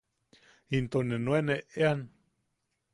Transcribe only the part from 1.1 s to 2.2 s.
nuen eʼean.